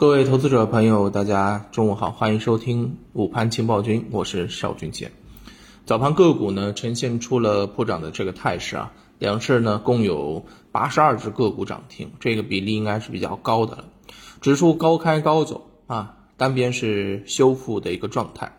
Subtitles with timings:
[0.00, 5.12] 各位投资者朋友，大家中午好，欢迎收听午盘情报君，我是邵军杰。
[5.84, 13.84] 早盘个股呢呈现出了普涨的这个态势啊，两市呢共有八十二只个股涨停，这个比例应该是比较高的了。
[14.40, 18.56] 指数高开高走啊，单边是修复的一个状态。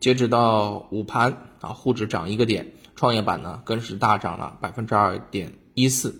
[0.00, 6.18] 截止到午盘啊，沪指涨一个点，创业板呢更是大涨了百分之二点一四。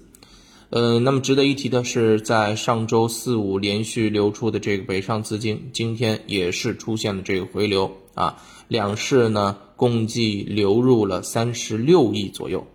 [0.70, 8.36] 呃，那么值得一提的是，在上周四五连续流出的这个北上资金，今天也是出现了这个回流啊，
[8.68, 12.66] 两市呢共计流入了三十六亿左右。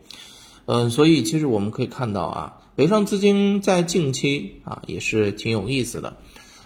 [0.65, 6.17] 嗯，所以其实我们可以看到啊，北上资金在近期啊也是挺有意思的。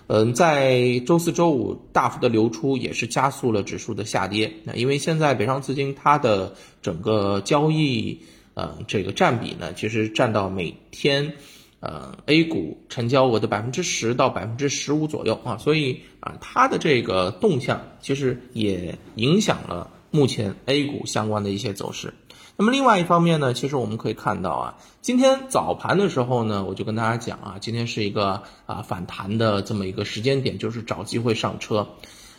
[0.07, 4.53] 嗯，在周四周五大幅的流出，也是加速了指数的下跌。
[4.63, 8.21] 那因为现在北上资金它的整个交易。
[8.57, 11.31] 呃，这个占比呢，其实占到每天，
[11.79, 22.15] 呃，A 股成交额的百分之十到百分之十五左右啊，所以啊，它的这个动向其实也影响了目前 A 股相关的一些走势。
[22.55, 31.87] 那么另外一方面呢，其实我们可以看到啊，今天早盘的时候呢，我就跟大家讲啊，今天是一个啊反弹的这么一个时间点，就是找机会上车。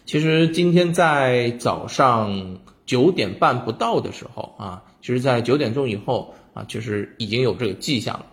[0.05, 4.83] 其实今天在早上九点半不到的时候啊。
[5.00, 8.27] 其实，在九点钟以后啊，其实已经有这个迹象了。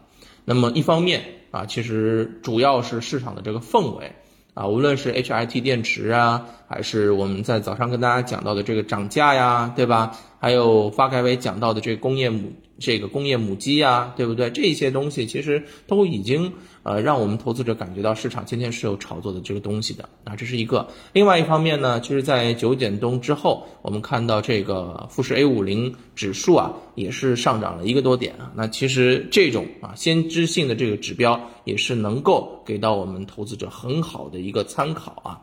[0.46, 4.14] 那么，一方面啊，其实主要是市场的这个氛围
[4.56, 10.18] 啊，无论是 HIT 电池啊，还是我们在早上跟大家讲到的这个涨价呀，对吧？
[10.46, 12.54] 还有发改委讲到的这个工业母。
[12.78, 14.50] 这个工业母机呀，对不对？
[14.50, 16.52] 这些东西其实都已经
[16.84, 20.86] 呃，让我们投资者感觉到市场今天是有炒作的这个东西的啊，这是一个。
[21.14, 28.52] 另外一方面呢，就是在九点钟之后，我们看到这个富时 A 五零指数啊，也是上涨了一个多点啊。
[28.54, 35.40] 那其实这种啊先知性的这个指标，也是能够给到我们投资者很好的一个参考啊。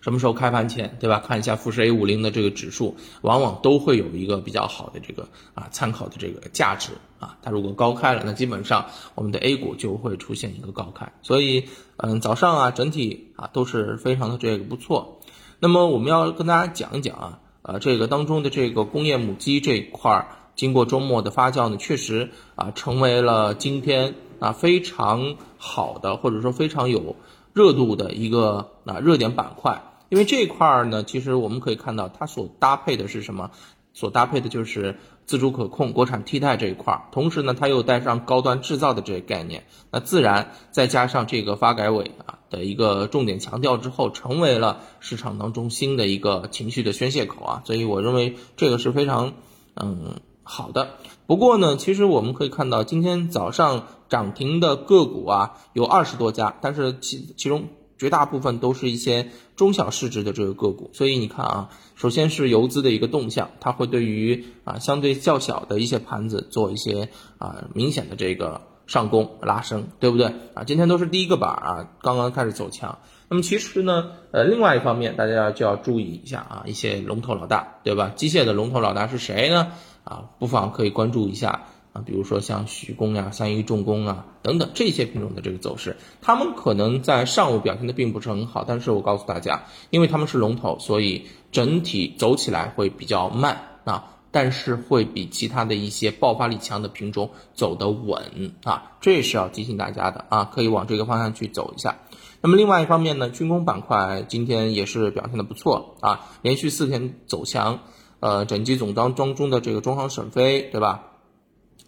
[0.00, 1.22] 什么时候开盘前，对吧？
[1.26, 7.36] 看一下富时 A 五零的这个指数，往往都会有一个比较好的这个啊参考的这个价值啊。
[7.42, 11.12] 它如果高开了，那基本上我们的 A 股就会出现一个高开。
[11.22, 11.64] 所以，
[11.98, 15.20] 嗯，早上啊，整体啊都是非常的这个不错。
[15.58, 27.14] 那么我们要跟大家讲一讲啊，呃，这个当中的这个工业母机这一块儿，经过周末的发酵呢，确实啊成为了今天啊非常好的或者说非常有
[27.52, 29.82] 热度的一个啊热点板块。
[30.08, 33.52] 因为这一块儿呢，其实我们可以看到，它所搭配的是什么？
[33.92, 37.02] 所搭配的就是自主可控、国产替代这一块儿。
[37.12, 47.62] 同时呢，它又带上高端制造的这个概念，那自然再加上这个发改委啊的一个重点强调之后，成为了市场当中新的一个情绪的宣泄口啊。
[47.64, 49.34] 所以我认为这个是非常
[49.74, 50.20] 嗯
[50.50, 50.96] 好的。
[51.26, 57.68] 不过呢，其实我们可以看到，今天早上涨停的个股啊有二十多家，但是其其中。
[58.00, 70.64] 绝大部分都是一些中小市值的这个个股，所以你看啊，首先是游资的一个动向，它会对于啊相对较小的一些盘子做一些啊明显的这个上攻拉升，对不对啊？
[70.66, 72.98] 今天都是第一个板啊，刚刚开始走强。
[73.28, 78.10] 那么其实呢，呃，另外一方面大家就要注意一下啊，一些龙头老大，对吧？
[78.16, 79.68] 机械的龙头老大是谁呢？
[80.02, 81.66] 啊，不妨可以关注一下。
[81.92, 101.98] 啊，比如说像徐工呀、三一重工啊等等这些品种的这个走势，他们可能在上午表现的并不是很好，但是我告诉大家，因为他们是龙头，所以整体走起来会比较慢啊，但是会比其他的一些爆发力强的品种走得稳啊，这是要提醒大家的啊，可以往这个方向去走一下。
[102.40, 107.80] 那么另外一方面呢，军工板块今天也是表现的不错啊，连续四天走强，
[108.20, 111.06] 呃，整机总当当中的这个中航沈飞，对吧？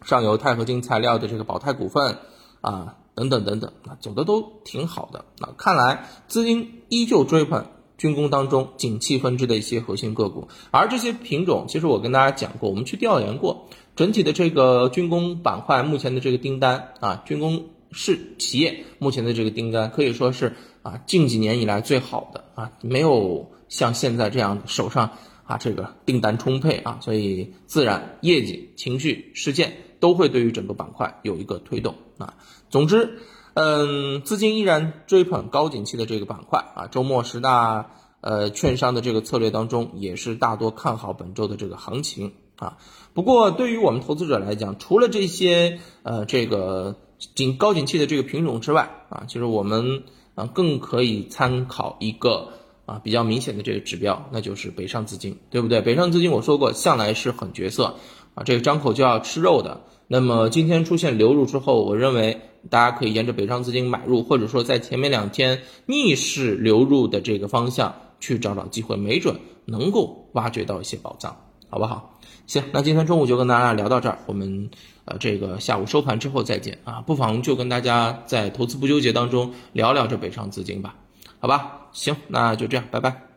[0.04, 2.18] 上游钛合金材料的这个宝泰股份
[2.60, 5.24] 啊，等等等等，那走的都挺好的。
[5.38, 7.66] 那看来资金依旧追捧
[8.02, 25.10] 军工当中景气分支的一些核心个股，而这些品种，其实我跟大家讲过，我们去调研过，整体的这个军工板块目前的这个订单啊，军工是企业目前的这个订单可以说是啊近几年以来最好的啊，没有像现在这样手上
[25.44, 29.74] 啊这个订单充沛啊，所以自然业绩、情绪、事件。
[30.02, 32.34] 都会对于整个板块有一个推动啊。
[32.70, 33.20] 总之，
[33.54, 36.86] 嗯，资金依然追捧高景气的这个板块啊。
[36.86, 37.90] 周末十大
[38.20, 42.78] 呃券商的这个策略当中，也是大多看好本周的这个行情啊。
[43.14, 46.96] 不过，对于我们投资者来讲，除了这些呃这个
[47.34, 52.48] 景高景气的这个品种之外啊，其实我们啊更可以参考一个
[52.86, 55.82] 啊比较明显的这个指标，那就是北上资金，对不对？
[55.82, 57.96] 北上资金我说过，向来是很角色
[58.34, 59.82] 啊，这个张口就要吃肉的。
[60.08, 62.40] 那么今天出现流入之后，我认为
[62.70, 71.36] 大家可以沿着北上资金买入，或者说在前面两天逆势流入的这个方向去找找机会，没准能够挖掘到一些宝藏，
[71.68, 72.18] 好不好？
[72.46, 74.70] 行，那今天中午就跟大家聊到这儿，我们
[75.04, 80.96] 呃这个下午收盘之后再见啊，不妨就跟大家在投资不纠结当中聊聊这北上资金吧，
[81.38, 81.88] 好吧？
[81.92, 83.31] 行，那就这样，拜拜。